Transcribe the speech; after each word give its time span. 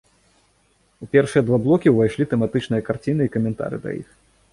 У 1.05 1.09
першыя 1.15 1.43
два 1.49 1.59
блокі 1.67 1.91
ўвайшлі 1.95 2.27
тэматычныя 2.31 2.85
карціны 2.87 3.21
і 3.29 3.33
каментары 3.37 3.77
да 3.85 3.89
іх. 4.01 4.09